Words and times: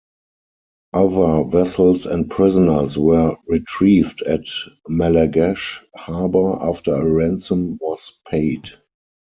Other 0.93 1.43
vessels 1.43 2.07
and 2.07 2.27
prisoners 2.27 2.97
were 2.97 3.37
retrieved 3.47 4.23
at 4.23 4.45
Malagash 4.89 5.79
Harbour 5.95 6.57
after 6.59 6.95
a 6.95 7.05
ransom 7.05 7.77
was 7.79 8.11
paid. 8.27 8.65